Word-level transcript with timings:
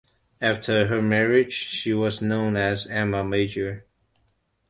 After 0.41 0.87
her 0.87 0.99
marriage 0.99 1.53
she 1.53 1.93
was 1.93 2.23
known 2.23 2.55
as 2.55 2.87
Emma 2.87 3.23
Major. 3.23 3.85